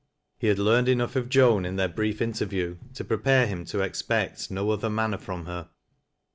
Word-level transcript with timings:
He 0.39 0.47
had 0.47 0.57
learned 0.57 0.89
enough 0.89 1.15
of 1.15 1.29
Joan, 1.29 1.63
in 1.63 1.75
their 1.75 1.87
brief 1.87 2.23
inter 2.23 2.45
view, 2.45 2.79
to 2.95 3.03
prepare 3.03 3.45
him 3.45 3.65
to 3.65 3.81
expect 3.81 4.49
no 4.49 4.71
other 4.71 4.89
manner 4.89 5.19
from 5.19 5.45
her. 5.45 5.69